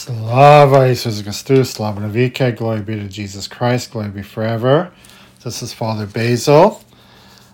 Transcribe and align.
Slava 0.00 0.88
Jesus 0.88 1.20
Christus, 1.20 1.72
Slava 1.72 2.00
Navika, 2.00 2.56
glory 2.56 2.80
be 2.80 2.94
to 2.94 3.06
Jesus 3.06 3.46
Christ, 3.46 3.90
glory 3.90 4.08
be 4.08 4.22
forever. 4.22 4.90
This 5.44 5.62
is 5.62 5.74
Father 5.74 6.06
Basil, 6.06 6.82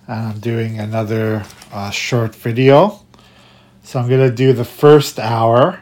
and 0.06 0.28
I'm 0.28 0.38
doing 0.38 0.78
another 0.78 1.44
uh, 1.72 1.90
short 1.90 2.37
video. 2.37 3.01
So 3.82 3.98
I'm 3.98 4.08
going 4.08 4.21
to 4.21 4.32
do 4.32 4.53
the 4.53 4.64
first 4.64 5.19
hour 5.19 5.80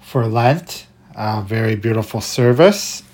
for 0.00 0.26
Lent, 0.26 0.88
a 1.14 1.42
very 1.42 1.76
beautiful 1.76 2.20
service. 2.20 3.04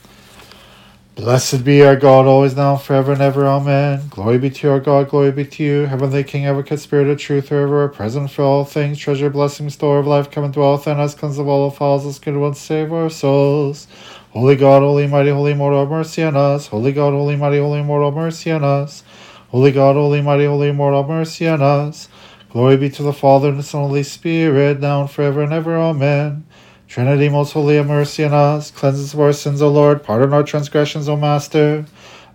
Blessed 1.17 1.64
be 1.64 1.83
our 1.83 1.96
God, 1.96 2.27
always 2.27 2.55
now, 2.55 2.77
forever 2.77 3.12
and 3.12 3.23
ever. 3.23 3.46
Amen. 3.46 4.03
Glory 4.11 4.37
be 4.37 4.51
to 4.51 4.71
our 4.71 4.80
God, 4.80 5.09
glory 5.09 5.33
be 5.33 5.46
to 5.46 5.65
you. 5.65 5.87
Heavenly 5.87 6.23
King, 6.23 6.45
advocate, 6.45 6.79
spirit 6.79 7.09
of 7.09 7.19
truth, 7.19 7.48
forever 7.48 7.89
present 7.89 8.30
for 8.30 8.43
all 8.43 8.66
things, 8.66 8.98
treasure, 8.98 9.30
blessing, 9.30 9.71
store 9.71 9.98
of 9.98 10.07
life, 10.07 10.30
come 10.30 10.45
and 10.45 10.52
dwell 10.52 10.73
within 10.73 11.01
us, 11.01 11.15
cleanse 11.15 11.39
of 11.39 11.48
all 11.48 11.70
fouls, 11.70 12.05
us 12.05 12.19
good 12.19 12.37
ones, 12.37 12.61
save 12.61 12.92
our 12.92 13.09
souls. 13.09 13.89
Holy 14.33 14.56
God, 14.56 14.83
holy, 14.83 15.06
mighty, 15.06 15.30
holy, 15.30 15.55
mortal, 15.55 15.87
mercy 15.87 16.23
on 16.23 16.37
us. 16.37 16.66
Holy 16.66 16.92
God, 16.92 17.12
holy, 17.12 17.34
mighty, 17.34 17.61
holy, 17.61 17.83
mortal, 17.83 18.12
mercy 18.12 18.51
on 18.51 18.62
us. 18.62 19.03
Holy 19.48 19.73
God, 19.73 19.95
holy, 19.95 20.20
mighty, 20.20 20.45
holy, 20.45 20.70
mortal, 20.70 21.03
mercy 21.03 21.48
on 21.48 21.62
us. 21.62 22.11
Glory 22.51 22.77
be 22.77 22.91
to 22.91 23.03
the 23.03 23.14
Father, 23.14 23.48
and 23.48 23.59
the 23.59 23.62
Son, 23.62 23.80
and 23.80 23.87
the 23.87 23.89
Holy 23.89 24.03
Spirit, 24.03 24.80
now 24.80 25.01
and 25.01 25.11
forever 25.11 25.42
and 25.42 25.55
ever. 25.55 25.78
Amen. 25.78 26.45
Trinity, 26.89 27.29
most 27.29 27.53
holy, 27.53 27.77
have 27.77 27.89
mercy 27.89 28.25
on 28.25 28.33
us. 28.33 28.71
Cleanse 28.71 29.01
us 29.01 29.15
of 29.15 29.21
our 29.21 29.33
sins, 29.33 29.61
O 29.61 29.69
Lord. 29.69 30.03
Pardon 30.03 30.33
our 30.33 30.43
transgressions, 30.43 31.09
O 31.09 31.17
Master. 31.17 31.85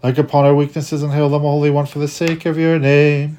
Look 0.04 0.18
upon 0.18 0.46
our 0.46 0.54
weaknesses 0.54 1.04
and 1.04 1.14
heal 1.14 1.30
them, 1.30 1.42
Holy 1.42 1.70
One, 1.70 1.86
for 1.86 2.00
the 2.00 2.08
sake 2.08 2.46
of 2.46 2.58
your 2.58 2.78
name. 2.78 3.38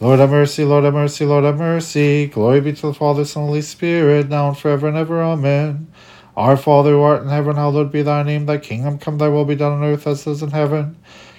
Lord 0.00 0.18
have 0.18 0.30
mercy, 0.30 0.64
Lord 0.64 0.84
have 0.84 0.94
mercy, 0.94 1.24
Lord 1.24 1.44
have 1.44 1.58
mercy. 1.58 2.26
Glory 2.26 2.60
be 2.60 2.72
to 2.72 2.86
the 2.88 2.94
Father, 2.94 3.24
Son, 3.24 3.46
Holy 3.46 3.62
Spirit, 3.62 4.28
now 4.28 4.48
and 4.48 4.58
forever 4.58 4.88
and 4.88 4.96
ever. 4.96 5.22
Amen. 5.22 5.92
Our 6.36 6.56
Father 6.56 6.92
who 6.92 7.00
art 7.02 7.22
in 7.22 7.28
heaven, 7.28 7.56
hallowed 7.56 7.92
be 7.92 8.02
thy 8.02 8.22
name. 8.22 8.46
Thy 8.46 8.58
kingdom 8.58 8.98
come, 8.98 9.18
thy 9.18 9.28
will 9.28 9.44
be 9.44 9.56
done 9.56 9.72
on 9.72 9.84
earth 9.84 10.06
as 10.06 10.26
it 10.26 10.30
is 10.30 10.42
in 10.42 10.50
heaven. 10.50 10.96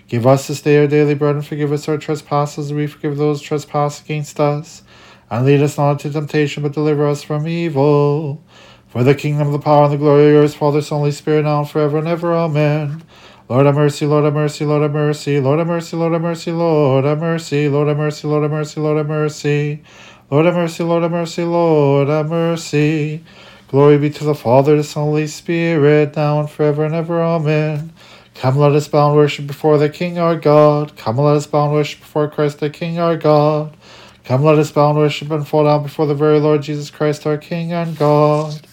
Give 0.07 0.27
us 0.27 0.47
this 0.47 0.61
day 0.61 0.77
our 0.77 0.87
daily 0.87 1.15
bread, 1.15 1.35
and 1.35 1.45
forgive 1.45 1.71
us 1.71 1.87
our 1.87 1.97
trespasses, 1.97 2.65
as 2.65 2.73
we 2.73 2.87
forgive 2.87 3.17
those 3.17 3.41
who 3.41 3.47
trespass 3.47 4.01
against 4.01 4.39
us. 4.39 4.83
And 5.29 5.45
lead 5.45 5.61
us 5.61 5.77
not 5.77 5.91
into 5.91 6.11
temptation, 6.11 6.63
but 6.63 6.73
deliver 6.73 7.07
us 7.07 7.23
from 7.23 7.47
evil. 7.47 8.43
For 8.93 9.03
the 9.03 9.15
kingdom, 9.15 9.51
the 9.51 9.57
power, 9.57 9.85
and 9.85 9.93
the 9.93 9.97
glory 9.97 10.27
are 10.27 10.33
yours, 10.33 10.53
Father, 10.53 10.79
Son, 10.79 10.99
Holy 10.99 11.11
Spirit, 11.11 11.45
now 11.45 11.61
and 11.61 11.67
forever 11.67 11.97
and 11.97 12.07
ever. 12.07 12.31
Amen. 12.31 13.01
Lord 13.49 13.65
have 13.65 13.73
mercy, 13.73 14.05
Lord 14.05 14.23
have 14.23 14.35
mercy, 14.35 14.65
Lord 14.65 14.83
have 14.83 14.91
mercy, 14.93 15.39
Lord 15.39 15.57
have 15.57 15.67
mercy, 15.67 15.97
Lord 15.97 16.13
have 16.13 16.21
mercy, 16.21 16.51
Lord 16.51 17.05
have 17.05 17.17
mercy, 17.17 17.67
Lord 17.67 17.87
have 17.87 17.97
mercy, 17.97 18.21
Lord 18.29 18.37
have 18.37 18.47
mercy, 18.47 18.79
Lord 18.79 18.97
have 18.97 19.07
mercy, 19.07 19.81
Lord 20.29 20.45
have 20.45 20.53
mercy, 20.53 20.83
Lord 20.83 21.01
have 21.01 21.11
mercy, 21.11 21.43
Lord 21.43 22.07
have 22.07 22.29
mercy. 22.29 23.23
Glory 23.67 23.97
be 23.97 24.11
to 24.11 24.23
the 24.25 24.35
Father, 24.35 24.77
the 24.77 24.83
Son, 24.83 25.05
Holy 25.05 25.25
Spirit, 25.25 26.15
now 26.15 26.39
and 26.39 26.47
forever 26.47 26.85
and 26.85 26.93
ever. 26.93 27.19
Amen. 27.19 27.91
Come, 28.35 28.57
let 28.57 28.73
us 28.73 28.87
bow 28.87 29.07
and 29.07 29.17
worship 29.17 29.47
before 29.47 29.79
the 29.79 29.89
King 29.89 30.19
our 30.19 30.35
God. 30.35 30.95
Come, 30.97 31.17
let 31.17 31.35
us 31.35 31.47
bow 31.47 31.63
and 31.63 31.73
worship 31.73 32.01
before 32.01 32.29
Christ 32.29 32.59
the 32.59 32.69
King 32.69 32.99
our 32.99 33.17
God. 33.17 33.75
Come, 34.23 34.43
let 34.43 34.59
us 34.59 34.69
bow 34.69 34.91
and 34.91 34.99
worship 34.99 35.31
and 35.31 35.47
fall 35.47 35.63
down 35.63 35.81
before 35.81 36.05
the 36.05 36.13
very 36.13 36.39
Lord 36.39 36.61
Jesus 36.61 36.91
Christ 36.91 37.25
our 37.25 37.39
King 37.39 37.71
and 37.73 37.97
God. 37.97 38.67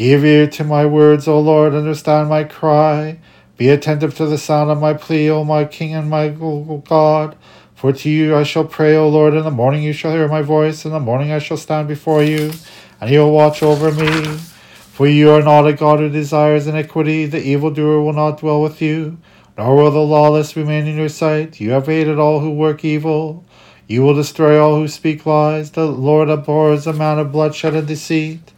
Give 0.00 0.24
ear 0.24 0.46
to 0.46 0.64
my 0.64 0.86
words, 0.86 1.28
O 1.28 1.38
Lord, 1.38 1.74
understand 1.74 2.30
my 2.30 2.44
cry. 2.44 3.18
Be 3.58 3.68
attentive 3.68 4.14
to 4.14 4.24
the 4.24 4.38
sound 4.38 4.70
of 4.70 4.80
my 4.80 4.94
plea, 4.94 5.28
O 5.28 5.44
my 5.44 5.66
King 5.66 5.94
and 5.94 6.08
my 6.08 6.30
God. 6.30 7.36
For 7.74 7.92
to 7.92 8.08
you 8.08 8.34
I 8.34 8.44
shall 8.44 8.64
pray, 8.64 8.96
O 8.96 9.10
Lord. 9.10 9.34
In 9.34 9.44
the 9.44 9.50
morning 9.50 9.82
you 9.82 9.92
shall 9.92 10.12
hear 10.12 10.26
my 10.26 10.40
voice. 10.40 10.86
In 10.86 10.92
the 10.92 11.00
morning 11.00 11.32
I 11.32 11.38
shall 11.38 11.58
stand 11.58 11.86
before 11.86 12.22
you, 12.22 12.50
and 12.98 13.10
you 13.10 13.18
will 13.18 13.32
watch 13.32 13.62
over 13.62 13.92
me. 13.92 14.38
For 14.38 15.06
you 15.06 15.32
are 15.32 15.42
not 15.42 15.66
a 15.66 15.74
God 15.74 15.98
who 15.98 16.08
desires 16.08 16.66
iniquity. 16.66 17.26
The 17.26 17.46
evildoer 17.46 18.00
will 18.00 18.14
not 18.14 18.40
dwell 18.40 18.62
with 18.62 18.80
you, 18.80 19.18
nor 19.58 19.76
will 19.76 19.90
the 19.90 19.98
lawless 19.98 20.56
remain 20.56 20.86
in 20.86 20.96
your 20.96 21.10
sight. 21.10 21.60
You 21.60 21.72
have 21.72 21.88
hated 21.88 22.18
all 22.18 22.40
who 22.40 22.52
work 22.52 22.86
evil. 22.86 23.44
You 23.86 24.00
will 24.00 24.14
destroy 24.14 24.58
all 24.58 24.76
who 24.76 24.88
speak 24.88 25.26
lies. 25.26 25.72
The 25.72 25.84
Lord 25.84 26.30
abhors 26.30 26.86
a 26.86 26.94
man 26.94 27.18
of 27.18 27.32
bloodshed 27.32 27.74
and 27.74 27.86
deceit. 27.86 28.49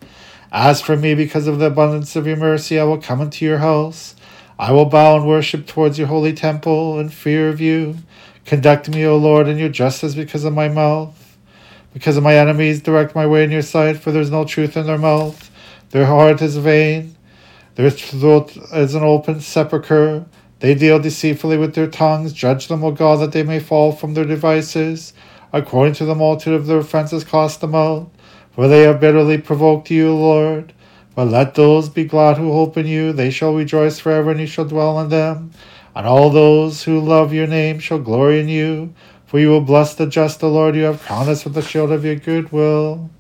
As 0.55 0.83
for 0.83 0.99
me, 0.99 1.15
because 1.15 1.47
of 1.47 1.59
the 1.59 1.65
abundance 1.65 2.15
of 2.15 2.27
your 2.27 2.37
mercy, 2.37 2.79
I 2.79 2.85
will 2.85 3.01
come 3.01 3.23
into 3.23 3.43
your 3.43 3.57
house. 3.57 4.15
I 4.59 4.71
will 4.73 4.85
bow 4.85 5.17
and 5.17 5.27
worship 5.27 5.67
towards 5.67 5.99
your 5.99 6.09
holy 6.09 6.35
temple 6.35 7.01
in 7.01 7.09
fear 7.09 7.49
of 7.49 7.59
you. 7.59 7.97
Conduct 8.45 8.91
me, 8.91 9.07
O 9.07 9.17
Lord, 9.17 9.49
in 9.49 9.57
your 9.57 9.71
justice 9.71 10.15
because 10.15 10.45
of 10.45 10.53
my 10.53 10.69
mouth. 10.69 11.39
Because 11.95 12.19
of 12.19 12.23
my 12.23 12.37
enemies, 12.37 12.83
direct 12.83 13.15
my 13.15 13.27
way 13.27 13.45
in 13.45 13.51
your 13.51 13.63
sight, 13.63 13.97
for 13.97 14.13
there 14.13 14.21
is 14.21 14.31
no 14.31 14.45
truth 14.45 14.77
in 14.77 14.87
their 14.87 14.99
mouth. 14.99 15.51
Their 15.89 16.05
heart 16.05 16.43
is 16.43 16.59
vain. 16.59 17.17
Their 17.77 17.89
throat 17.89 18.55
is 18.75 18.95
an 18.95 19.05
open 19.05 19.41
sepulchre. 19.41 20.27
They 20.59 20.75
deal 20.75 20.99
deceitfully 20.99 21.57
with 21.57 21.75
their 21.75 21.87
tongues. 21.87 22.35
Judge 22.35 22.69
them, 22.69 22.85
O 22.85 22.91
God, 22.91 23.21
that 23.21 23.33
they 23.33 23.43
may 23.43 23.59
fall 23.59 23.91
from 23.91 24.13
their 24.13 24.27
devices. 24.27 25.15
According 25.51 25.95
to 25.95 26.05
the 26.05 26.15
multitude 26.15 26.53
of 26.53 26.67
their 26.67 26.79
offenses, 26.79 27.25
cast 27.25 27.63
them 27.63 27.75
out 27.75 28.11
for 28.55 28.69
they 28.69 28.83
have 28.83 29.01
bitterly 29.01 29.39
provoked 29.39 29.91
you, 29.91 30.15
Lord. 30.15 30.73
But 31.15 31.29
let 31.29 31.55
those 31.55 31.89
be 31.89 32.05
glad 32.05 32.39
who 32.39 32.53
hope 32.53 32.77
in 32.77 32.87
you, 32.87 33.13
they 33.13 33.31
shall 33.31 33.55
rejoice 33.55 33.99
forever, 33.99 34.31
and 34.31 34.41
you 34.41 34.47
shall 34.47 34.65
dwell 34.65 34.99
in 35.01 35.11
them. 35.11 35.51
And 35.95 36.07
all 36.07 36.31
those 36.31 36.85
who 36.85 37.01
love 37.01 37.35
your 37.35 37.47
name 37.47 37.79
shall 37.79 37.99
glory 37.99 38.41
in 38.41 38.49
you, 38.49 38.95
for 39.27 39.39
you 39.39 39.51
will 39.51 39.61
bless 39.61 39.95
the 39.95 40.07
just, 40.07 40.41
the 40.41 40.49
Lord. 40.49 40.75
You 40.75 40.85
have 40.85 41.03
crowned 41.03 41.29
us 41.29 41.45
with 41.45 41.55
the 41.55 41.63
shield 41.63 41.93
of 41.93 42.05
your 42.05 42.17
goodwill. 42.17 43.11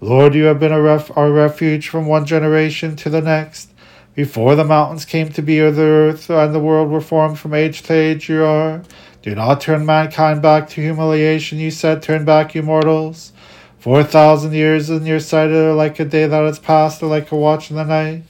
Lord, 0.00 0.34
you 0.34 0.44
have 0.44 0.60
been 0.60 0.74
ref- 0.74 1.16
our 1.16 1.30
refuge 1.30 1.88
from 1.88 2.06
one 2.06 2.26
generation 2.26 2.96
to 2.96 3.10
the 3.10 3.20
next. 3.20 3.70
Before 4.14 4.54
the 4.54 4.64
mountains 4.64 5.04
came 5.04 5.28
to 5.30 5.42
be, 5.42 5.60
or 5.60 5.70
the 5.70 5.82
earth 5.82 6.30
and 6.30 6.54
the 6.54 6.60
world 6.60 6.90
were 6.90 7.02
formed 7.02 7.38
from 7.38 7.52
age 7.52 7.82
to 7.82 7.92
age, 7.92 8.30
you 8.30 8.44
are. 8.44 8.82
Do 9.20 9.34
not 9.34 9.60
turn 9.60 9.84
mankind 9.84 10.40
back 10.40 10.70
to 10.70 10.80
humiliation, 10.80 11.58
you 11.58 11.70
said, 11.70 12.02
turn 12.02 12.24
back, 12.24 12.54
you 12.54 12.62
mortals. 12.62 13.32
Four 13.86 14.02
thousand 14.02 14.52
years 14.52 14.90
in 14.90 15.06
your 15.06 15.20
sight 15.20 15.50
are 15.50 15.72
like 15.72 16.00
a 16.00 16.04
day 16.04 16.26
that 16.26 16.42
has 16.42 16.58
passed, 16.58 17.00
or 17.04 17.06
like 17.06 17.30
a 17.30 17.36
watch 17.36 17.70
in 17.70 17.76
the 17.76 17.84
night. 17.84 18.24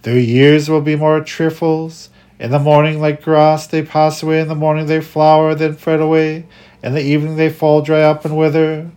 Their 0.00 0.18
years 0.18 0.70
will 0.70 0.80
be 0.80 0.96
more 0.96 1.20
trifles. 1.20 2.08
In 2.38 2.52
the 2.52 2.58
morning, 2.58 2.98
like 2.98 3.22
grass, 3.22 3.66
they 3.66 3.82
pass 3.82 4.22
away. 4.22 4.40
In 4.40 4.48
the 4.48 4.54
morning, 4.54 4.86
they 4.86 5.02
flower, 5.02 5.54
then 5.54 5.74
fade 5.74 6.00
away. 6.00 6.46
In 6.82 6.94
the 6.94 7.02
evening, 7.02 7.36
they 7.36 7.50
fall 7.50 7.82
dry 7.82 8.00
up 8.00 8.24
and 8.24 8.34
wither. 8.34 8.90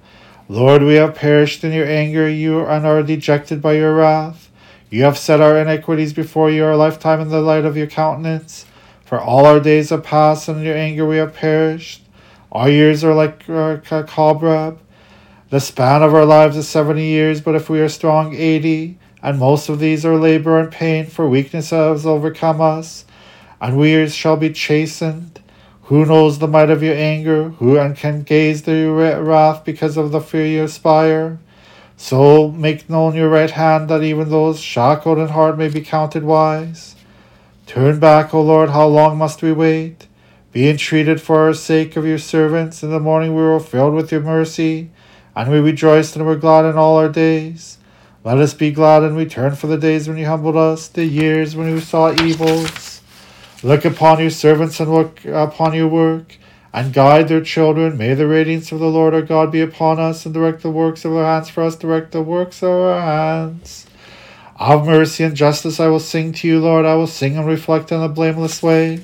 Lord, 0.47 0.81
we 0.81 0.94
have 0.94 1.13
perished 1.13 1.62
in 1.66 1.74
your 1.74 1.88
anger, 1.88 2.30
you 2.30 2.66
and 2.66 2.85
are 2.85 3.03
dejected 3.03 3.62
by 3.62 3.74
your 3.74 3.94
wrath. 3.94 4.50
You 4.90 5.03
have 5.03 5.18
set 5.18 5.41
our 5.41 5.57
iniquities 5.57 6.13
before 6.13 6.50
you, 6.50 6.63
our 6.63 6.78
lifetime 6.78 7.19
in 7.19 7.28
the 7.28 7.41
light 7.41 7.66
of 7.66 7.75
your 7.75 7.88
countenance. 7.88 8.66
For 9.03 9.19
all 9.19 9.46
our 9.46 9.59
days 9.59 9.90
have 9.90 10.06
passed, 10.06 10.47
and 10.47 10.59
in 10.59 10.63
your 10.63 10.78
anger 10.78 11.06
we 11.06 11.18
have 11.18 11.34
perished. 11.34 12.03
Our 12.50 12.69
years 12.69 13.03
are 13.03 13.13
like 13.13 13.50
a 13.50 14.06
cobweb. 14.07 14.80
The 15.51 15.59
span 15.59 16.01
of 16.01 16.16
our 16.16 16.25
lives 16.25 16.56
is 16.56 16.69
seventy 16.69 17.07
years, 17.07 17.41
but 17.41 17.56
if 17.56 17.69
we 17.69 17.81
are 17.81 17.89
strong, 17.89 18.34
eighty, 18.34 18.97
and 19.22 19.38
most 19.38 19.67
of 19.67 19.79
these 19.79 20.06
are 20.06 20.16
labor 20.16 20.57
and 20.57 20.72
pain, 20.72 21.06
for 21.07 21.28
weakness 21.28 21.72
has 21.72 22.06
overcome 22.06 22.62
us, 22.62 23.03
and 23.59 23.78
we 23.78 24.07
shall 24.07 24.38
be 24.38 24.53
chastened. 24.53 25.41
Who 25.84 26.06
knows 26.06 26.39
the 26.39 26.47
might 26.47 26.69
of 26.69 26.81
your 26.81 26.95
anger? 26.95 27.50
Who 27.50 27.78
and 27.78 27.97
can 27.97 28.23
gaze 28.23 28.62
the 28.62 28.89
wrath 29.22 29.66
because 29.66 29.97
of 29.97 30.13
the 30.13 30.22
fear 30.22 30.45
you 30.45 30.63
aspire? 30.63 31.38
So 31.97 32.50
make 32.50 32.89
known 32.89 33.13
your 33.13 33.28
right 33.28 33.51
hand, 33.51 33.89
that 33.89 34.03
even 34.03 34.29
those 34.29 34.57
shackled 34.57 35.19
in 35.19 35.28
heart 35.28 35.57
may 35.57 35.68
be 35.68 35.81
counted 35.81 36.23
wise. 36.23 36.95
Turn 37.66 38.00
back, 38.00 38.33
O 38.33 38.41
Lord, 38.41 38.69
how 38.69 38.88
long 38.88 39.18
must 39.18 39.41
we 39.41 39.51
wait? 39.51 40.07
Be 40.53 40.69
entreated 40.69 41.19
for 41.19 41.41
our 41.41 41.53
sake 41.53 41.97
of 41.97 42.06
your 42.06 42.19
servants. 42.19 42.83
In 42.83 42.89
the 42.89 43.01
morning 43.01 43.35
we 43.35 43.41
were 43.41 43.59
filled 43.59 43.95
with 43.95 44.13
your 44.13 44.22
mercy 44.22 44.91
and 45.36 45.52
we 45.52 45.59
rejoiced 45.59 46.16
and 46.16 46.25
were 46.25 46.36
glad 46.36 46.66
in 46.66 46.78
all 46.78 46.97
our 46.97 47.09
days. 47.09 47.78
Let 48.24 48.38
us 48.38 48.54
be 48.54 48.72
glad 48.72 49.04
and 49.04 49.18
return 49.18 49.56
for 49.56 49.68
the 49.68 49.78
days 49.78 50.07
when 50.07 50.18
you 50.18 50.28
humbled 50.28 50.57
us, 50.57 50.88
the 50.88 51.06
years 51.06 51.56
when 51.56 51.69
you 51.69 51.80
saw 51.80 52.12
evils. 52.22 53.01
Look 53.63 53.86
upon 53.86 54.19
your 54.19 54.30
servants 54.30 54.80
and 54.80 54.94
look 54.94 55.25
upon 55.25 55.74
your 55.74 55.88
work, 55.88 56.38
and 56.74 56.94
guide 56.94 57.28
their 57.28 57.42
children. 57.42 57.98
May 57.98 58.13
the 58.13 58.28
radiance 58.28 58.72
of 58.72 58.80
the 58.80 58.88
Lord 58.88 59.13
our 59.13 59.22
God 59.22 59.51
be 59.51 59.62
upon 59.62 60.00
us, 60.00 60.25
and 60.25 60.33
direct 60.33 60.62
the 60.62 60.69
works 60.69 61.06
of 61.06 61.16
our 61.16 61.25
hands 61.25 61.50
for 61.50 61.63
us, 61.63 61.75
direct 61.75 62.12
the 62.12 62.22
works 62.22 62.62
of 62.62 62.69
our 62.69 63.01
hands. 63.01 63.88
Of 64.57 64.86
mercy 64.86 65.24
and 65.24 65.36
justice 65.36 65.80
I 65.80 65.88
will 65.88 66.00
sing 66.00 66.33
to 66.33 66.48
you, 66.48 66.60
Lord. 66.60 66.86
I 66.86 66.95
will 66.95 67.07
sing 67.07 67.38
and 67.38 67.48
reflect 67.48 67.92
in 67.92 68.01
a 68.01 68.07
blameless 68.07 68.62
way. 68.62 69.04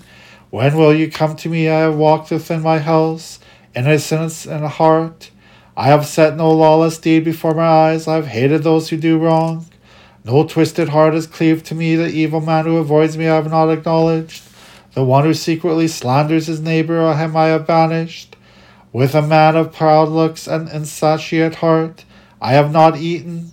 When 0.49 0.77
will 0.77 0.93
you 0.93 1.09
come 1.09 1.35
to 1.37 1.49
me? 1.49 1.67
I 1.67 1.79
have 1.79 1.95
walked 1.95 2.29
within 2.29 2.61
my 2.61 2.77
house, 2.77 3.39
innocence 3.75 4.45
in 4.45 4.63
a 4.63 4.69
heart 4.69 5.31
I 5.79 5.89
have 5.89 6.07
set 6.07 6.35
no 6.35 6.51
lawless 6.51 6.97
deed 6.97 7.23
before 7.23 7.53
my 7.53 7.67
eyes. 7.67 8.07
I 8.07 8.15
have 8.15 8.25
hated 8.25 8.63
those 8.63 8.89
who 8.89 8.97
do 8.97 9.19
wrong. 9.19 9.67
No 10.25 10.43
twisted 10.43 10.89
heart 10.89 11.13
has 11.13 11.27
cleaved 11.27 11.67
to 11.67 11.75
me. 11.75 11.95
The 11.95 12.07
evil 12.07 12.41
man 12.41 12.65
who 12.65 12.77
avoids 12.77 13.15
me 13.15 13.27
I 13.27 13.35
have 13.35 13.51
not 13.51 13.69
acknowledged. 13.69 14.41
The 14.95 15.03
one 15.03 15.23
who 15.23 15.35
secretly 15.35 15.87
slanders 15.87 16.47
his 16.47 16.59
neighbor 16.59 17.13
him 17.13 17.37
I 17.37 17.49
have 17.49 17.67
banished. 17.67 18.35
With 18.91 19.13
a 19.13 19.21
man 19.21 19.55
of 19.55 19.71
proud 19.71 20.09
looks 20.09 20.47
and 20.47 20.67
insatiate 20.67 21.55
heart 21.55 22.05
I 22.41 22.53
have 22.53 22.71
not 22.71 22.97
eaten. 22.97 23.51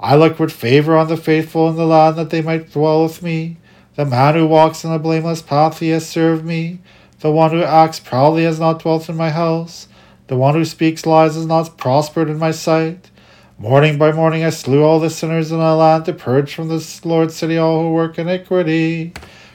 I 0.00 0.16
look 0.16 0.38
with 0.38 0.52
favor 0.52 0.96
on 0.96 1.08
the 1.08 1.16
faithful 1.18 1.68
in 1.68 1.76
the 1.76 1.84
land 1.84 2.16
that 2.16 2.30
they 2.30 2.40
might 2.40 2.72
dwell 2.72 3.02
with 3.02 3.22
me. 3.22 3.58
The 3.96 4.06
man 4.06 4.34
who 4.34 4.46
walks 4.46 4.82
in 4.82 4.92
a 4.92 4.98
blameless 4.98 5.42
path, 5.42 5.80
he 5.80 5.90
has 5.90 6.08
served 6.08 6.42
me. 6.42 6.80
The 7.20 7.30
one 7.30 7.50
who 7.50 7.62
acts 7.62 8.00
proudly 8.00 8.44
has 8.44 8.58
not 8.58 8.80
dwelt 8.80 9.10
in 9.10 9.16
my 9.16 9.28
house. 9.28 9.88
The 10.28 10.36
one 10.36 10.54
who 10.54 10.64
speaks 10.64 11.06
lies 11.06 11.36
has 11.36 11.46
not 11.46 11.76
prospered 11.76 12.28
in 12.28 12.38
my 12.38 12.50
sight. 12.50 13.10
Morning 13.58 13.96
by 13.96 14.10
morning 14.10 14.42
I 14.42 14.50
slew 14.50 14.82
all 14.82 14.98
the 14.98 15.08
sinners 15.08 15.52
in 15.52 15.60
the 15.60 15.74
land 15.76 16.04
to 16.06 16.12
purge 16.12 16.52
from 16.52 16.66
this 16.66 17.04
Lord's 17.04 17.36
city 17.36 17.56
all 17.56 17.82
who 17.82 17.92
work 17.92 18.18
iniquity. 18.18 19.12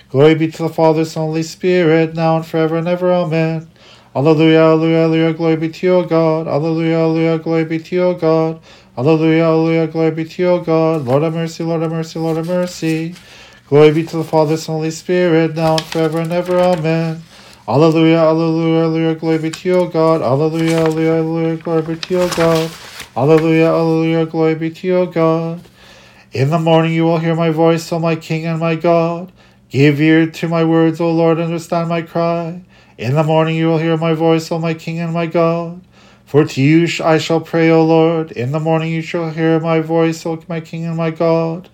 Glory 0.09 0.35
be 0.35 0.49
to 0.49 0.63
the 0.63 0.69
Father, 0.69 1.03
Son, 1.03 1.23
Holy 1.23 1.43
Spirit, 1.43 2.15
now 2.15 2.37
and 2.37 2.45
forever 2.45 2.77
and 2.77 2.87
ever. 2.87 3.11
Amen. 3.11 3.69
Alleluia, 4.15 4.61
alleluia, 4.61 5.03
alleluia, 5.03 5.33
glory 5.33 5.57
be 5.57 5.69
to 5.69 5.85
your 5.85 6.05
God. 6.05 6.47
Alleluia, 6.47 6.99
alleluia, 6.99 7.37
glory 7.37 7.65
be 7.65 7.79
to 7.79 7.95
your 7.95 8.17
God. 8.17 8.61
Alleluia, 8.97 9.43
alleluia, 9.43 9.87
glory 9.87 10.11
be 10.11 10.23
to 10.23 10.41
your 10.41 10.63
God. 10.63 11.03
Lord 11.03 11.23
have 11.23 11.33
mercy, 11.33 11.65
Lord 11.65 11.81
have 11.81 11.91
mercy, 11.91 12.17
Lord 12.17 12.37
have 12.37 12.47
mercy. 12.47 13.15
Glory 13.67 13.91
be 13.91 14.05
to 14.05 14.17
the 14.17 14.23
Father, 14.23 14.55
Son, 14.55 14.75
Holy 14.75 14.91
Spirit, 14.91 15.53
now 15.53 15.75
and 15.75 15.85
forever 15.85 16.19
and 16.19 16.31
ever. 16.31 16.57
Amen. 16.59 17.23
Alleluia, 17.67 18.21
alleluia, 18.21 18.85
alleluia, 18.85 19.15
glory 19.15 19.37
be 19.37 19.51
to 19.51 19.69
you, 19.69 19.89
God. 19.91 20.21
Alleluia, 20.21 20.79
alleluia, 20.83 21.19
alleluia, 21.19 21.57
glory 21.57 21.81
be 21.83 21.95
to 21.95 22.13
you, 22.13 22.29
God. 22.35 22.71
Alleluia, 23.15 23.67
alleluia, 23.69 24.25
glory 24.25 24.55
be 24.55 24.71
to 24.71 24.87
you, 24.87 25.05
God. 25.05 25.61
In 26.33 26.49
the 26.49 26.57
morning 26.57 26.93
you 26.93 27.03
will 27.03 27.19
hear 27.19 27.35
my 27.35 27.51
voice, 27.51 27.91
O 27.91 27.99
my 27.99 28.15
King 28.15 28.47
and 28.47 28.59
my 28.59 28.75
God. 28.75 29.31
Give 29.69 30.01
ear 30.01 30.31
to 30.31 30.47
my 30.47 30.63
words, 30.63 30.99
O 30.99 31.11
Lord, 31.11 31.39
understand 31.39 31.89
my 31.89 32.01
cry. 32.01 32.63
In 32.97 33.13
the 33.13 33.23
morning 33.23 33.55
you 33.57 33.67
will 33.67 33.77
hear 33.77 33.95
my 33.95 34.13
voice, 34.13 34.51
O 34.51 34.57
my 34.57 34.73
King 34.73 34.99
and 34.99 35.13
my 35.13 35.27
God. 35.27 35.81
For 36.25 36.45
to 36.45 36.61
you 36.61 36.87
I 37.03 37.19
shall 37.19 37.41
pray, 37.41 37.69
O 37.69 37.85
Lord. 37.85 38.31
In 38.31 38.53
the 38.53 38.59
morning 38.59 38.91
you 38.91 39.01
shall 39.03 39.29
hear 39.29 39.59
my 39.59 39.81
voice, 39.81 40.25
O 40.25 40.41
my 40.47 40.61
King 40.61 40.85
and 40.85 40.97
my 40.97 41.11
God. 41.11 41.69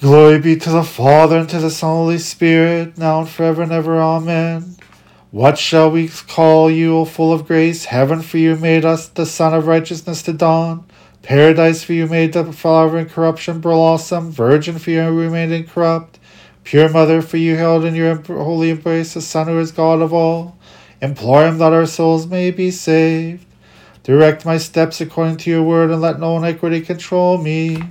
Glory 0.00 0.38
be 0.38 0.56
to 0.56 0.70
the 0.70 0.82
Father, 0.82 1.36
and 1.36 1.48
to 1.50 1.58
the 1.58 1.68
Son, 1.68 1.94
Holy 1.94 2.16
Spirit, 2.16 2.96
now 2.96 3.20
and 3.20 3.28
forever 3.28 3.60
and 3.60 3.70
ever. 3.70 4.00
Amen. 4.00 4.76
What 5.30 5.58
shall 5.58 5.90
we 5.90 6.08
call 6.08 6.70
you, 6.70 6.96
O 6.96 7.04
full 7.04 7.34
of 7.34 7.46
grace? 7.46 7.84
Heaven 7.84 8.22
for 8.22 8.38
you 8.38 8.56
made 8.56 8.86
us 8.86 9.08
the 9.08 9.26
Son 9.26 9.52
of 9.52 9.66
righteousness 9.66 10.22
to 10.22 10.32
dawn. 10.32 10.86
Paradise 11.20 11.84
for 11.84 11.92
you 11.92 12.06
made 12.06 12.32
the 12.32 12.50
flower 12.50 12.86
of 12.86 12.94
incorruption 12.94 13.60
blossom. 13.60 14.30
Virgin 14.30 14.78
for 14.78 14.90
you 14.90 15.02
remained 15.02 15.52
incorrupt. 15.52 16.18
Pure 16.64 16.88
Mother, 16.88 17.20
for 17.20 17.36
you 17.36 17.56
held 17.56 17.84
in 17.84 17.94
your 17.94 18.14
holy 18.22 18.70
embrace 18.70 19.12
the 19.12 19.20
Son 19.20 19.48
who 19.48 19.58
is 19.58 19.70
God 19.70 20.00
of 20.00 20.14
all. 20.14 20.56
Implore 21.02 21.46
him 21.46 21.58
that 21.58 21.74
our 21.74 21.84
souls 21.84 22.26
may 22.26 22.50
be 22.50 22.70
saved. 22.70 23.44
Direct 24.02 24.46
my 24.46 24.56
steps 24.56 25.02
according 25.02 25.36
to 25.36 25.50
your 25.50 25.62
word, 25.62 25.90
and 25.90 26.00
let 26.00 26.18
no 26.18 26.38
iniquity 26.38 26.80
control 26.80 27.36
me. 27.36 27.82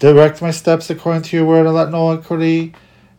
Direct 0.00 0.40
my 0.40 0.50
steps 0.50 0.88
according 0.88 1.22
to 1.24 1.36
your 1.36 1.44
word, 1.44 1.66
and 1.66 1.74
let 1.74 1.90
no 1.90 2.10
iniquity 2.10 2.72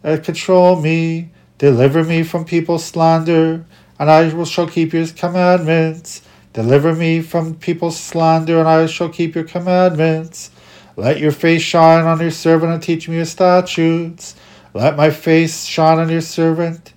uh, 0.04 0.18
control 0.22 0.82
me. 0.82 1.30
Deliver 1.60 2.04
me 2.04 2.24
from 2.24 2.44
people's 2.44 2.84
slander, 2.84 3.64
and 4.00 4.10
I 4.10 4.34
will 4.34 4.46
shall 4.46 4.68
keep 4.68 4.92
your 4.92 5.06
commandments. 5.06 6.24
Deliver 6.54 6.96
me 6.96 7.22
from 7.22 7.54
people's 7.54 8.00
slander, 8.00 8.60
and 8.60 8.68
I 8.68 8.88
shall 8.88 9.10
keep 9.10 9.36
your 9.36 9.44
commandments. 9.44 10.50
Let 10.96 11.20
your 11.20 11.32
face 11.32 11.62
shine 11.62 12.06
on 12.06 12.20
your 12.20 12.32
servant, 12.32 12.74
and 12.74 12.82
teach 12.82 13.08
me 13.08 13.18
your 13.18 13.26
statutes. 13.26 14.36
Let 14.74 14.98
my 14.98 15.12
face 15.12 15.66
shine 15.66 16.00
on 16.00 16.10
your 16.10 16.22
servant, 16.22 16.94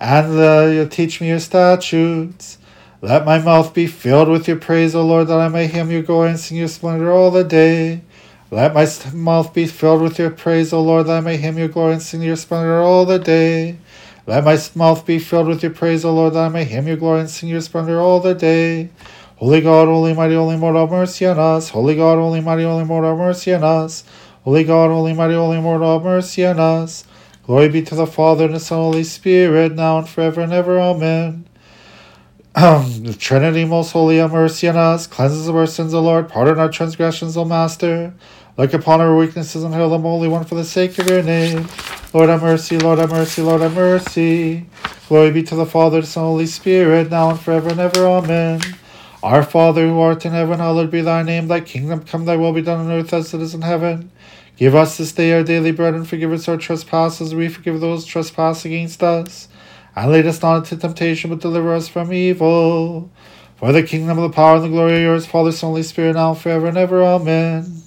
and 0.00 0.38
uh, 0.38 0.88
teach 0.88 1.20
me 1.20 1.30
your 1.30 1.40
statutes. 1.40 2.58
Let 3.02 3.24
my 3.24 3.40
mouth 3.40 3.74
be 3.74 3.88
filled 3.88 4.28
with 4.28 4.46
your 4.46 4.58
praise, 4.58 4.94
O 4.94 5.04
Lord, 5.04 5.26
that 5.26 5.40
I 5.40 5.48
may 5.48 5.66
hymn 5.66 5.90
your 5.90 6.02
glory 6.02 6.30
and 6.30 6.38
sing 6.38 6.58
your 6.58 6.68
splendor 6.68 7.10
all 7.10 7.32
the 7.32 7.42
day. 7.42 8.02
Let 8.56 8.72
my 8.72 8.88
mouth 9.12 9.52
be 9.52 9.66
filled 9.66 10.00
with 10.00 10.18
your 10.18 10.30
praise, 10.30 10.72
O 10.72 10.80
Lord, 10.80 11.08
that 11.08 11.18
I 11.18 11.20
may 11.20 11.36
hymn 11.36 11.58
your 11.58 11.68
glory 11.68 11.92
and 11.92 12.00
sing 12.00 12.22
your 12.22 12.36
splendor 12.36 12.80
all 12.80 13.04
the 13.04 13.18
day. 13.18 13.76
Let 14.26 14.44
my 14.44 14.58
mouth 14.74 15.04
be 15.04 15.18
filled 15.18 15.48
with 15.48 15.62
your 15.62 15.72
praise, 15.72 16.06
O 16.06 16.14
Lord, 16.14 16.32
that 16.32 16.46
I 16.46 16.48
may 16.48 16.64
hymn 16.64 16.88
your 16.88 16.96
glory 16.96 17.20
and 17.20 17.28
sing 17.28 17.50
your 17.50 17.60
splendor 17.60 18.00
all 18.00 18.18
the 18.18 18.34
day. 18.34 18.88
Holy 19.36 19.60
God, 19.60 19.88
holy 19.88 20.14
mighty, 20.14 20.36
holy 20.36 20.56
Lord, 20.56 20.74
have 20.74 20.90
mercy 20.90 21.26
on 21.26 21.38
us. 21.38 21.68
Holy 21.68 21.96
God, 21.96 22.16
holy 22.16 22.40
mighty, 22.40 22.62
holy 22.62 22.84
Lord, 22.84 23.04
have 23.04 23.18
mercy 23.18 23.52
on 23.52 23.62
us. 23.62 24.04
Holy 24.42 24.64
God, 24.64 24.88
holy 24.88 25.12
mighty, 25.12 25.34
holy 25.34 25.58
Lord, 25.58 25.82
have 25.82 26.02
mercy 26.02 26.46
on 26.46 26.58
us. 26.58 27.04
Glory 27.42 27.68
be 27.68 27.82
to 27.82 27.94
the 27.94 28.06
Father 28.06 28.46
and 28.46 28.54
the 28.54 28.60
Son, 28.60 28.78
and 28.78 28.84
the 28.84 28.90
Holy 28.92 29.04
Spirit, 29.04 29.74
now 29.74 29.98
and 29.98 30.08
forever 30.08 30.40
and 30.40 30.54
ever. 30.54 30.80
Amen. 30.80 31.46
Um, 32.54 33.02
the 33.02 33.12
Trinity 33.12 33.66
most 33.66 33.92
holy, 33.92 34.16
have 34.16 34.32
mercy 34.32 34.66
on 34.66 34.78
us. 34.78 35.06
Cleanse 35.06 35.34
us 35.34 35.46
of 35.46 35.54
our 35.54 35.66
sins, 35.66 35.92
O 35.92 36.00
Lord. 36.00 36.30
Pardon 36.30 36.58
our 36.58 36.70
transgressions, 36.70 37.36
O 37.36 37.44
Master. 37.44 38.14
Look 38.58 38.72
upon 38.72 39.02
our 39.02 39.14
weaknesses 39.14 39.64
and 39.64 39.74
heal 39.74 39.90
them, 39.90 40.02
Holy 40.02 40.28
One, 40.28 40.46
for 40.46 40.54
the 40.54 40.64
sake 40.64 40.98
of 40.98 41.06
your 41.06 41.22
name. 41.22 41.68
Lord 42.14 42.30
have 42.30 42.40
mercy, 42.40 42.78
Lord 42.78 42.98
have 42.98 43.10
mercy, 43.10 43.42
Lord 43.42 43.60
have 43.60 43.74
mercy. 43.74 44.64
Glory 45.08 45.30
be 45.30 45.42
to 45.42 45.54
the 45.54 45.66
Father, 45.66 46.00
the 46.00 46.06
Son, 46.06 46.24
Holy 46.24 46.46
Spirit, 46.46 47.10
now 47.10 47.28
and 47.28 47.38
forever 47.38 47.68
and 47.68 47.80
ever. 47.80 48.06
Amen. 48.06 48.62
Our 49.22 49.42
Father 49.42 49.86
who 49.86 50.00
art 50.00 50.24
in 50.24 50.32
heaven, 50.32 50.58
hallowed 50.58 50.90
be 50.90 51.02
thy 51.02 51.22
name. 51.22 51.48
Thy 51.48 51.60
kingdom 51.60 52.04
come, 52.04 52.24
thy 52.24 52.36
will 52.36 52.54
be 52.54 52.62
done 52.62 52.80
on 52.80 52.90
earth 52.90 53.12
as 53.12 53.34
it 53.34 53.42
is 53.42 53.52
in 53.52 53.60
heaven. 53.60 54.10
Give 54.56 54.74
us 54.74 54.96
this 54.96 55.12
day 55.12 55.34
our 55.34 55.42
daily 55.42 55.72
bread, 55.72 55.92
and 55.92 56.08
forgive 56.08 56.32
us 56.32 56.48
our 56.48 56.56
trespasses, 56.56 57.28
as 57.28 57.34
we 57.34 57.48
forgive 57.48 57.80
those 57.80 58.06
trespass 58.06 58.64
against 58.64 59.02
us. 59.02 59.48
And 59.94 60.10
lead 60.10 60.26
us 60.26 60.40
not 60.40 60.56
into 60.58 60.78
temptation, 60.78 61.28
but 61.28 61.40
deliver 61.40 61.74
us 61.74 61.88
from 61.88 62.10
evil. 62.10 63.10
For 63.56 63.72
the 63.72 63.82
kingdom, 63.82 64.16
the 64.16 64.30
power, 64.30 64.56
and 64.56 64.64
the 64.64 64.68
glory 64.70 64.94
are 64.94 65.00
yours, 65.00 65.26
Father, 65.26 65.52
Son, 65.52 65.68
Holy 65.68 65.82
Spirit, 65.82 66.14
now 66.14 66.30
and 66.30 66.40
forever 66.40 66.68
and 66.68 66.78
ever. 66.78 67.02
Amen. 67.02 67.85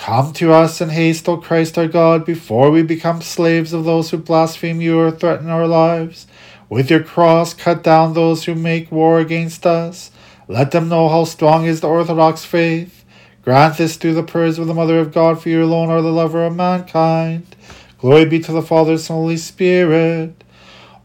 Come 0.00 0.32
to 0.32 0.50
us 0.50 0.80
in 0.80 0.88
haste, 0.88 1.28
O 1.28 1.36
Christ 1.36 1.76
our 1.76 1.86
God, 1.86 2.24
before 2.24 2.70
we 2.70 2.82
become 2.82 3.20
slaves 3.20 3.74
of 3.74 3.84
those 3.84 4.10
who 4.10 4.16
blaspheme 4.16 4.80
you 4.80 4.98
or 4.98 5.10
threaten 5.10 5.50
our 5.50 5.66
lives. 5.66 6.26
With 6.70 6.90
your 6.90 7.02
cross, 7.02 7.52
cut 7.52 7.82
down 7.82 8.14
those 8.14 8.44
who 8.44 8.54
make 8.54 8.90
war 8.90 9.20
against 9.20 9.66
us. 9.66 10.10
Let 10.48 10.70
them 10.70 10.88
know 10.88 11.10
how 11.10 11.24
strong 11.24 11.66
is 11.66 11.82
the 11.82 11.88
Orthodox 11.88 12.46
faith. 12.46 13.04
Grant 13.42 13.76
this 13.76 13.96
through 13.96 14.14
the 14.14 14.22
prayers 14.22 14.58
of 14.58 14.68
the 14.68 14.74
Mother 14.74 14.98
of 14.98 15.12
God, 15.12 15.42
for 15.42 15.50
you 15.50 15.62
alone 15.62 15.90
are 15.90 16.00
the 16.00 16.08
lover 16.08 16.46
of 16.46 16.56
mankind. 16.56 17.54
Glory 17.98 18.24
be 18.24 18.40
to 18.40 18.52
the 18.52 18.62
Father, 18.62 18.96
Son, 18.96 19.18
Holy 19.18 19.36
Spirit. 19.36 20.42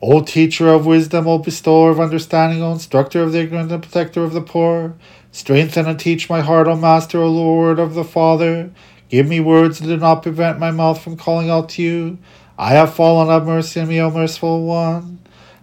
O 0.01 0.21
teacher 0.21 0.69
of 0.69 0.86
wisdom, 0.86 1.27
O 1.27 1.38
bestower 1.38 1.89
of 1.89 2.00
understanding, 2.00 2.62
O 2.62 2.71
instructor 2.71 3.24
of 3.24 3.31
the 3.31 3.39
ignorant 3.39 3.71
and 3.71 3.81
protector 3.81 4.24
of 4.24 4.33
the 4.33 4.41
poor, 4.41 4.94
strengthen 5.31 5.88
and 5.88 6.00
teach 6.00 6.30
my 6.30 6.41
heart, 6.41 6.68
O 6.68 6.75
Master, 6.75 7.19
O 7.19 7.30
Lord 7.30 7.80
of 7.80 7.94
the 7.94 8.03
Father. 8.03 8.72
Give 9.15 9.29
me 9.29 9.39
words 9.39 9.79
that 9.79 9.88
do 9.88 9.95
not 9.95 10.24
prevent 10.24 10.60
my 10.60 10.72
mouth 10.72 11.01
from 11.01 11.15
calling 11.15 11.50
out 11.50 11.69
to 11.69 11.81
you. 11.81 12.17
I 12.57 12.72
have 12.72 12.95
fallen, 12.95 13.29
have 13.29 13.45
mercy 13.45 13.79
on 13.79 13.88
me, 13.88 14.01
O 14.01 14.12
merciful 14.12 14.65
one. 14.65 15.19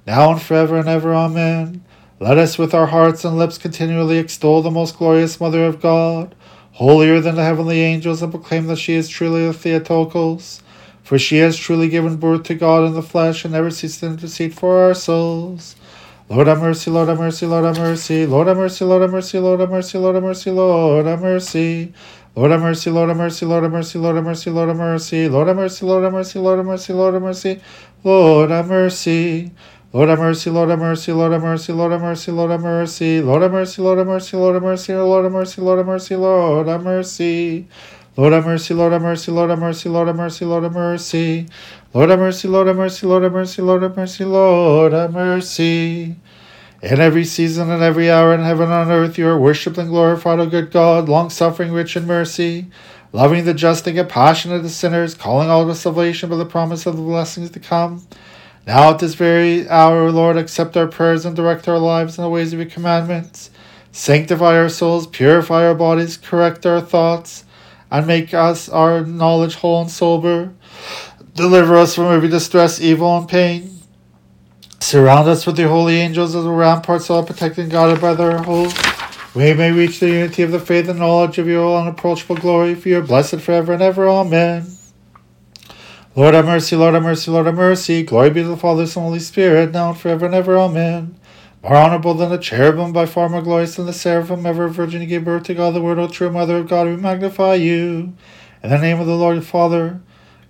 Now 0.06 0.32
and 0.32 0.40
forever 0.40 0.78
and 0.78 0.88
ever, 0.88 1.12
Amen. 1.12 1.84
Let 2.18 2.38
us 2.38 2.56
with 2.56 2.72
our 2.72 2.86
hearts 2.86 3.26
and 3.26 3.36
lips 3.36 3.58
continually 3.58 4.16
extol 4.16 4.62
the 4.62 4.70
most 4.70 4.96
glorious 4.96 5.38
Mother 5.38 5.66
of 5.66 5.82
God 5.82 6.34
holier 6.72 7.20
than 7.20 7.34
the 7.34 7.44
heavenly 7.44 7.82
angels, 7.82 8.22
and 8.22 8.32
proclaim 8.32 8.68
that 8.68 8.78
she 8.78 8.94
is 8.94 9.10
truly 9.10 9.46
the 9.46 9.52
Theotokos. 9.52 10.62
For 11.02 11.18
she 11.18 11.36
has 11.36 11.58
truly 11.58 11.90
given 11.90 12.16
birth 12.16 12.44
to 12.44 12.54
God 12.54 12.86
in 12.86 12.94
the 12.94 13.02
flesh 13.02 13.44
and 13.44 13.52
never 13.52 13.70
ceased 13.70 14.00
to 14.00 14.06
intercede 14.06 14.54
for 14.54 14.78
our 14.78 14.94
souls. 14.94 15.76
Lord 16.30 16.46
have 16.46 16.60
mercy, 16.62 16.90
Lord 16.90 17.10
have 17.10 17.18
mercy, 17.18 17.44
Lord 17.44 17.64
have 17.66 17.76
mercy, 17.76 18.24
Lord 18.24 18.46
have 18.46 18.56
mercy, 18.56 18.84
Lord 18.86 19.02
have 19.02 19.10
mercy, 19.10 19.38
Lord 19.38 19.60
have 19.60 19.70
mercy, 19.70 19.98
Lord 19.98 20.14
have 20.14 20.22
mercy, 20.24 20.50
Lord 20.50 21.04
have 21.04 21.04
mercy. 21.04 21.04
Lord 21.04 21.06
have 21.06 21.20
mercy, 21.20 21.92
Lord 22.34 22.50
have 22.50 22.62
mercy, 22.62 22.90
Lord 22.90 23.10
have 23.10 23.18
mercy, 23.18 23.44
Lord 23.44 23.62
have 23.62 23.72
mercy, 23.72 23.98
Lord 23.98 24.16
have 24.16 24.24
mercy, 24.24 24.50
Lord 24.50 24.68
have 24.68 24.76
mercy, 24.78 25.28
Lord 25.28 25.48
have 25.48 25.56
mercy, 25.58 25.84
Lord 25.84 26.04
have 26.04 26.14
mercy, 26.14 26.38
Lord 26.40 27.14
have 27.14 27.22
mercy, 27.22 27.60
Lord 28.02 28.50
have 28.50 28.68
mercy. 28.68 29.50
Lord 29.94 30.08
have 30.08 30.18
mercy, 30.18 30.50
Lord 30.50 30.70
have 30.70 30.78
mercy, 30.78 31.12
Lord 31.12 31.32
have 31.32 31.42
mercy, 31.42 31.72
Lord 31.72 31.92
have 31.92 32.00
mercy, 32.00 32.32
Lord 32.32 32.50
have 32.50 32.62
mercy, 32.62 33.12
Lord 33.12 33.42
have 33.42 33.52
mercy, 33.52 33.82
Lord 33.82 33.98
have 33.98 34.06
mercy, 34.06 34.36
Lord 34.36 34.54
have 34.54 34.62
mercy, 34.62 34.92
Lord 34.94 35.24
have 35.24 35.32
mercy, 35.32 35.60
Lord 35.60 35.78
have 35.78 35.86
mercy, 35.86 36.16
Lord 36.16 36.68
have 36.68 36.82
mercy. 36.82 37.66
Lord 38.16 38.32
have 38.32 38.46
mercy, 38.46 38.74
Lord 38.74 38.92
have 38.92 39.02
mercy, 39.02 39.32
Lord 39.32 39.50
have 39.50 39.58
mercy, 39.58 39.88
Lord 39.88 40.06
have 40.08 40.16
mercy, 40.16 40.44
Lord 40.44 40.62
have 40.64 40.72
mercy. 40.72 41.46
Lord 41.94 42.10
have 42.10 42.18
mercy, 42.18 42.48
Lord 42.48 42.66
have 42.66 42.76
mercy, 42.76 43.06
Lord 43.06 43.22
have 43.22 43.32
mercy, 43.32 43.62
Lord 43.62 43.82
have 43.82 43.96
mercy, 43.96 44.24
Lord 44.24 44.92
have 44.92 45.12
mercy. 45.12 46.16
In 46.82 47.00
every 47.00 47.24
season 47.24 47.70
and 47.70 47.80
every 47.80 48.10
hour 48.10 48.34
in 48.34 48.40
heaven 48.40 48.64
and 48.64 48.72
on 48.72 48.90
earth 48.90 49.16
you 49.16 49.28
are 49.28 49.38
worshipped 49.38 49.78
and 49.78 49.88
glorified, 49.88 50.40
O 50.40 50.46
good 50.46 50.72
God, 50.72 51.08
long 51.08 51.30
suffering, 51.30 51.70
rich 51.70 51.96
in 51.96 52.08
mercy, 52.08 52.66
loving 53.12 53.44
the 53.44 53.54
just 53.54 53.86
and 53.86 53.96
compassionate 53.96 54.62
to 54.62 54.68
sinners, 54.68 55.14
calling 55.14 55.48
all 55.48 55.64
to 55.64 55.76
salvation 55.76 56.28
by 56.28 56.34
the 56.34 56.44
promise 56.44 56.84
of 56.84 56.96
the 56.96 57.02
blessings 57.02 57.50
to 57.50 57.60
come. 57.60 58.04
Now 58.66 58.90
at 58.90 58.98
this 58.98 59.14
very 59.14 59.68
hour, 59.68 60.10
Lord, 60.10 60.36
accept 60.36 60.76
our 60.76 60.88
prayers 60.88 61.24
and 61.24 61.36
direct 61.36 61.68
our 61.68 61.78
lives 61.78 62.18
in 62.18 62.24
the 62.24 62.30
ways 62.30 62.52
of 62.52 62.58
your 62.58 62.68
commandments. 62.68 63.50
Sanctify 63.92 64.58
our 64.58 64.68
souls, 64.68 65.06
purify 65.06 65.64
our 65.64 65.76
bodies, 65.76 66.16
correct 66.16 66.66
our 66.66 66.80
thoughts, 66.80 67.44
and 67.92 68.08
make 68.08 68.34
us 68.34 68.68
our 68.68 69.06
knowledge 69.06 69.54
whole 69.54 69.82
and 69.82 69.90
sober. 69.90 70.52
Deliver 71.34 71.76
us 71.76 71.94
from 71.94 72.12
every 72.12 72.28
distress, 72.28 72.80
evil, 72.80 73.16
and 73.18 73.28
pain. 73.28 73.81
Surround 74.92 75.26
us 75.26 75.46
with 75.46 75.58
your 75.58 75.70
holy 75.70 75.94
angels 75.94 76.34
as 76.34 76.44
a 76.44 76.50
rampart, 76.50 77.00
so 77.00 77.22
protected 77.22 77.60
and 77.62 77.72
guarded 77.72 77.98
by 77.98 78.12
their 78.12 78.36
host. 78.36 78.76
we 79.34 79.54
may 79.54 79.72
reach 79.72 79.98
the 80.00 80.08
unity 80.10 80.42
of 80.42 80.50
the 80.50 80.60
faith 80.60 80.86
and 80.86 80.98
knowledge 80.98 81.38
of 81.38 81.46
your 81.46 81.80
unapproachable 81.80 82.36
glory, 82.36 82.74
for 82.74 82.90
you 82.90 82.98
are 82.98 83.00
blessed 83.00 83.40
forever 83.40 83.72
and 83.72 83.80
ever. 83.80 84.06
Amen. 84.06 84.66
Lord 86.14 86.34
have 86.34 86.44
mercy, 86.44 86.76
Lord 86.76 86.92
have 86.92 87.04
mercy, 87.04 87.30
Lord 87.30 87.46
have 87.46 87.54
mercy. 87.54 88.02
Glory 88.02 88.28
be 88.28 88.42
to 88.42 88.48
the 88.48 88.56
Father, 88.58 88.86
Son, 88.86 89.04
Holy 89.04 89.18
Spirit, 89.18 89.72
now 89.72 89.92
and 89.92 89.98
forever 89.98 90.26
and 90.26 90.34
ever. 90.34 90.58
Amen. 90.58 91.18
More 91.62 91.74
honorable 91.74 92.12
than 92.12 92.28
the 92.28 92.36
cherubim, 92.36 92.92
by 92.92 93.06
far 93.06 93.30
more 93.30 93.40
glorious 93.40 93.76
than 93.76 93.86
the 93.86 93.94
seraphim, 93.94 94.44
ever 94.44 94.68
Virgin 94.68 95.00
you 95.00 95.06
gave 95.06 95.24
birth 95.24 95.44
to 95.44 95.54
God, 95.54 95.70
the 95.70 95.80
Word, 95.80 95.98
O 95.98 96.06
true 96.06 96.30
Mother 96.30 96.58
of 96.58 96.68
God, 96.68 96.86
we 96.86 96.96
magnify 96.96 97.54
you. 97.54 98.12
In 98.62 98.68
the 98.68 98.76
name 98.76 99.00
of 99.00 99.06
the 99.06 99.16
Lord 99.16 99.42
Father, 99.42 100.02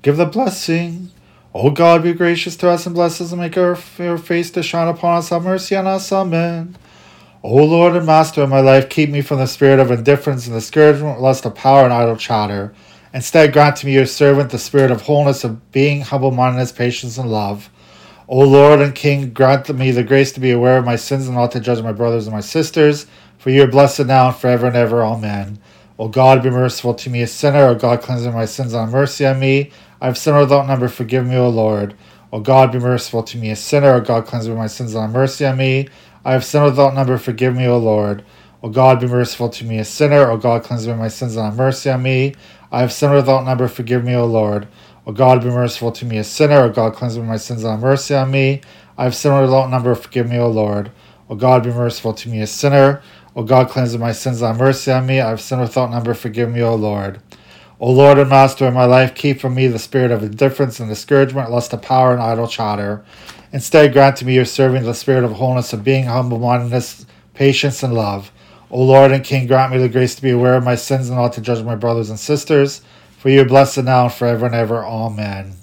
give 0.02 0.16
the 0.16 0.26
blessing. 0.26 1.12
O 1.54 1.70
God, 1.70 2.02
be 2.02 2.14
gracious 2.14 2.56
to 2.56 2.70
us 2.70 2.86
and 2.86 2.94
bless 2.94 3.20
us 3.20 3.30
and 3.30 3.40
make 3.40 3.58
our, 3.58 3.78
your 3.98 4.16
face 4.16 4.50
to 4.52 4.62
shine 4.62 4.88
upon 4.88 5.18
us. 5.18 5.28
Have 5.28 5.44
mercy 5.44 5.76
on 5.76 5.86
us. 5.86 6.10
Amen. 6.10 6.76
O 7.42 7.56
Lord 7.56 7.94
and 7.94 8.06
Master 8.06 8.42
of 8.42 8.48
my 8.48 8.60
life, 8.60 8.88
keep 8.88 9.10
me 9.10 9.20
from 9.20 9.38
the 9.38 9.46
spirit 9.46 9.78
of 9.78 9.90
indifference 9.90 10.46
and 10.46 10.56
discouragement, 10.56 11.20
lust 11.20 11.44
of 11.44 11.54
power 11.54 11.84
and 11.84 11.92
idle 11.92 12.16
chatter. 12.16 12.72
Instead, 13.12 13.52
grant 13.52 13.76
to 13.76 13.86
me, 13.86 13.92
your 13.92 14.06
servant, 14.06 14.50
the 14.50 14.58
spirit 14.58 14.90
of 14.90 15.02
wholeness, 15.02 15.44
of 15.44 15.70
being, 15.72 16.00
humble 16.00 16.30
mindedness, 16.30 16.72
patience, 16.72 17.18
and 17.18 17.30
love. 17.30 17.68
O 18.28 18.38
Lord 18.38 18.80
and 18.80 18.94
King, 18.94 19.34
grant 19.34 19.68
me 19.76 19.90
the 19.90 20.02
grace 20.02 20.32
to 20.32 20.40
be 20.40 20.52
aware 20.52 20.78
of 20.78 20.86
my 20.86 20.96
sins 20.96 21.26
and 21.26 21.36
not 21.36 21.52
to 21.52 21.60
judge 21.60 21.82
my 21.82 21.92
brothers 21.92 22.26
and 22.26 22.34
my 22.34 22.40
sisters. 22.40 23.06
For 23.36 23.50
you 23.50 23.64
are 23.64 23.66
blessed 23.66 24.06
now 24.06 24.28
and 24.28 24.36
forever 24.36 24.68
and 24.68 24.76
ever. 24.76 25.02
Amen. 25.04 25.58
O 25.98 26.08
God, 26.08 26.42
be 26.42 26.48
merciful 26.48 26.94
to 26.94 27.10
me, 27.10 27.20
a 27.20 27.26
sinner. 27.26 27.66
O 27.66 27.74
God, 27.74 28.00
cleanse 28.00 28.26
my 28.26 28.46
sins 28.46 28.72
and 28.72 28.84
have 28.84 28.92
mercy 28.92 29.26
on 29.26 29.38
me. 29.38 29.70
I 30.02 30.06
have 30.06 30.18
sinned 30.18 30.36
without 30.36 30.66
number. 30.66 30.88
Forgive 30.88 31.24
me, 31.24 31.36
O 31.36 31.48
Lord. 31.48 31.94
O 32.32 32.40
God, 32.40 32.72
be 32.72 32.80
merciful 32.80 33.22
to 33.22 33.38
me, 33.38 33.52
a 33.52 33.56
sinner. 33.56 33.94
O 33.94 34.00
God, 34.00 34.26
cleanse 34.26 34.48
me 34.48 34.52
of 34.52 34.58
my 34.58 34.66
sins 34.66 34.94
and 34.94 35.02
have 35.02 35.12
mercy 35.12 35.46
on 35.46 35.56
me. 35.56 35.86
I 36.24 36.32
have 36.32 36.44
sinned 36.44 36.64
without 36.64 36.94
number. 36.94 37.16
Forgive 37.18 37.54
me, 37.54 37.68
O 37.68 37.78
Lord. 37.78 38.24
O 38.64 38.68
God, 38.68 38.98
be 38.98 39.06
merciful 39.06 39.48
to 39.50 39.64
me, 39.64 39.78
a 39.78 39.84
sinner. 39.84 40.28
O 40.28 40.36
God, 40.36 40.64
cleanse 40.64 40.88
me 40.88 40.92
of 40.92 40.98
my 40.98 41.06
sins 41.06 41.36
and 41.36 41.44
have 41.44 41.56
mercy 41.56 41.88
on 41.88 42.02
me. 42.02 42.34
I 42.72 42.80
have 42.80 42.92
sinned 42.92 43.14
without 43.14 43.44
number. 43.44 43.68
Forgive 43.68 44.04
me, 44.04 44.16
O 44.16 44.26
Lord. 44.26 44.66
O 45.06 45.12
God, 45.12 45.40
be 45.40 45.50
merciful 45.50 45.92
to 45.92 46.04
me, 46.04 46.18
a 46.18 46.24
sinner. 46.24 46.62
O 46.62 46.68
God, 46.68 46.94
cleanse 46.96 47.16
me 47.16 47.22
of 47.22 47.28
my 47.28 47.36
sins 47.36 47.62
and 47.62 47.70
have 47.70 47.80
mercy 47.82 48.16
on 48.16 48.32
me. 48.32 48.60
I 48.98 49.04
have 49.04 49.14
sinned 49.14 49.40
without 49.40 49.70
number. 49.70 49.94
Forgive 49.94 50.28
me, 50.28 50.38
O 50.38 50.48
Lord. 50.48 50.90
O 51.30 51.36
God, 51.36 51.62
be 51.62 51.70
merciful 51.70 52.12
to 52.14 52.28
me, 52.28 52.40
a 52.40 52.48
sinner. 52.48 53.02
O 53.36 53.44
God, 53.44 53.68
cleanse 53.68 53.92
me 53.92 53.96
of 53.96 54.00
my 54.00 54.12
sins 54.12 54.42
and 54.42 54.48
have 54.48 54.58
mercy 54.58 54.90
on 54.90 55.06
me. 55.06 55.20
I 55.20 55.28
have 55.30 55.40
sinned 55.40 55.60
without 55.60 55.92
number. 55.92 56.12
Forgive 56.12 56.50
me, 56.50 56.60
O 56.62 56.74
Lord. 56.74 57.20
O 57.82 57.90
Lord 57.90 58.16
and 58.16 58.30
Master 58.30 58.68
of 58.68 58.74
my 58.74 58.84
life, 58.84 59.12
keep 59.12 59.40
from 59.40 59.56
me 59.56 59.66
the 59.66 59.76
spirit 59.76 60.12
of 60.12 60.22
indifference 60.22 60.78
and 60.78 60.88
discouragement, 60.88 61.50
lust 61.50 61.72
of 61.72 61.82
power 61.82 62.12
and 62.12 62.22
idle 62.22 62.46
chatter. 62.46 63.04
Instead, 63.52 63.92
grant 63.92 64.18
to 64.18 64.24
me 64.24 64.36
your 64.36 64.44
serving 64.44 64.84
the 64.84 64.94
spirit 64.94 65.24
of 65.24 65.32
wholeness, 65.32 65.72
of 65.72 65.82
being 65.82 66.04
humble 66.04 66.38
mindedness, 66.38 67.06
patience, 67.34 67.82
and 67.82 67.92
love. 67.92 68.30
O 68.70 68.80
Lord 68.80 69.10
and 69.10 69.24
King, 69.24 69.48
grant 69.48 69.72
me 69.72 69.78
the 69.78 69.88
grace 69.88 70.14
to 70.14 70.22
be 70.22 70.30
aware 70.30 70.54
of 70.54 70.62
my 70.62 70.76
sins 70.76 71.08
and 71.08 71.18
not 71.18 71.32
to 71.32 71.40
judge 71.40 71.64
my 71.64 71.74
brothers 71.74 72.08
and 72.08 72.20
sisters. 72.20 72.82
For 73.18 73.30
you 73.30 73.40
are 73.40 73.46
blessed 73.46 73.82
now 73.82 74.04
and 74.04 74.12
forever 74.12 74.46
and 74.46 74.54
ever. 74.54 74.86
Amen. 74.86 75.54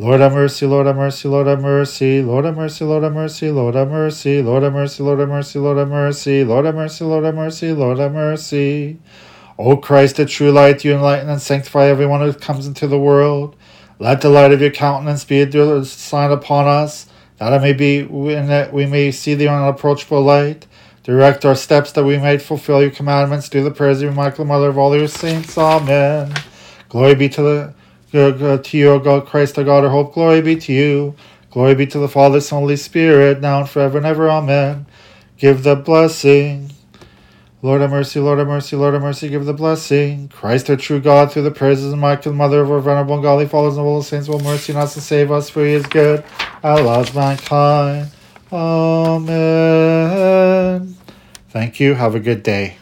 Lord 0.00 0.20
have 0.20 0.32
mercy, 0.32 0.66
Lord 0.66 0.86
have 0.86 0.96
mercy, 0.96 1.28
Lord 1.28 1.46
have 1.46 1.60
mercy, 1.60 2.20
Lord 2.20 2.46
have 2.46 2.56
mercy, 2.56 2.84
Lord 2.84 3.04
have 3.04 3.12
mercy, 3.12 3.52
Lord 3.52 3.76
have 3.76 3.92
mercy, 3.92 4.40
Lord 4.40 4.58
have 4.58 4.72
mercy, 4.72 5.20
Lord 5.20 5.20
have 5.20 5.28
mercy, 5.28 5.60
Lord 5.60 5.78
have 5.78 5.88
mercy, 5.88 6.42
Lord 6.42 6.64
have 6.64 6.74
mercy, 6.74 7.04
Lord 7.04 7.24
have 7.24 7.34
mercy, 7.36 7.72
Lord 7.72 7.98
have 7.98 8.12
mercy. 8.12 8.98
O 9.58 9.76
Christ, 9.76 10.16
the 10.16 10.26
true 10.26 10.50
light, 10.50 10.84
you 10.84 10.94
enlighten 10.94 11.28
and 11.28 11.40
sanctify 11.40 11.86
everyone 11.86 12.20
who 12.20 12.32
comes 12.32 12.66
into 12.66 12.86
the 12.86 12.98
world. 12.98 13.56
Let 13.98 14.20
the 14.20 14.30
light 14.30 14.52
of 14.52 14.60
your 14.60 14.70
countenance 14.70 15.24
be 15.24 15.40
a 15.42 15.84
sign 15.84 16.32
upon 16.32 16.66
us, 16.66 17.06
that 17.38 17.52
it 17.52 17.60
may 17.60 17.72
be 17.72 17.98
in 17.98 18.48
that 18.48 18.72
we 18.72 18.86
may 18.86 19.10
see 19.10 19.34
the 19.34 19.48
unapproachable 19.48 20.22
light. 20.22 20.66
Direct 21.04 21.44
our 21.44 21.54
steps 21.54 21.92
that 21.92 22.04
we 22.04 22.18
may 22.18 22.38
fulfill 22.38 22.80
your 22.80 22.90
commandments. 22.90 23.48
Do 23.48 23.62
the 23.62 23.70
prayers 23.70 23.98
of 23.98 24.04
your 24.04 24.12
Michael, 24.12 24.44
Mother 24.44 24.68
of 24.68 24.78
all 24.78 24.96
your 24.96 25.08
saints. 25.08 25.58
Amen. 25.58 26.32
Glory 26.88 27.14
be 27.14 27.28
to 27.28 27.42
the 27.42 27.74
to 28.12 28.76
you, 28.76 28.90
O 28.90 28.98
God, 28.98 29.26
Christ, 29.26 29.58
our 29.58 29.64
God, 29.64 29.84
our 29.84 29.90
hope. 29.90 30.14
Glory 30.14 30.42
be 30.42 30.56
to 30.56 30.72
you. 30.72 31.14
Glory 31.50 31.74
be 31.74 31.86
to 31.86 31.98
the 31.98 32.08
Father, 32.08 32.40
Son, 32.40 32.60
Holy 32.60 32.76
Spirit, 32.76 33.40
now 33.40 33.60
and 33.60 33.68
forever 33.68 33.98
and 33.98 34.06
ever. 34.06 34.30
Amen. 34.30 34.86
Give 35.38 35.62
the 35.62 35.76
blessing. 35.76 36.70
Lord 37.64 37.80
have 37.80 37.92
mercy, 37.92 38.18
Lord 38.18 38.40
have 38.40 38.48
mercy, 38.48 38.74
Lord 38.74 38.94
have 38.94 39.04
mercy, 39.04 39.28
give 39.28 39.44
the 39.44 39.54
blessing. 39.54 40.26
Christ 40.30 40.68
our 40.68 40.74
true 40.74 40.98
God, 41.00 41.30
through 41.30 41.42
the 41.42 41.52
praises 41.52 41.92
of 41.92 41.98
Michael, 42.00 42.32
Mother 42.32 42.60
of 42.60 42.72
our 42.72 42.80
venerable 42.80 43.14
and 43.14 43.22
godly 43.22 43.46
fathers 43.46 43.76
and 43.76 43.86
all 43.86 43.98
the 43.98 44.04
saints, 44.04 44.26
will 44.26 44.40
mercy 44.40 44.72
on 44.74 44.80
us 44.82 44.96
and 44.96 45.02
save 45.04 45.30
us, 45.30 45.48
for 45.48 45.64
he 45.64 45.74
is 45.74 45.86
good, 45.86 46.24
and 46.64 46.84
loves 46.84 47.14
mankind. 47.14 48.10
Amen. 48.50 49.36
Thank 51.50 51.78
you. 51.78 51.94
Have 51.94 52.16
a 52.16 52.20
good 52.20 52.42
day. 52.42 52.78